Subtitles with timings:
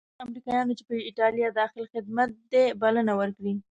[0.03, 3.53] تر څو د هغو امریکایانو چې په ایټالیا کې داخل خدمت دي پالنه وکړي.